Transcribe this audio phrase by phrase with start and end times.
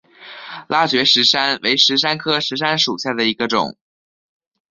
[0.67, 3.77] 拉觉石杉为石杉科石杉属下的一个种。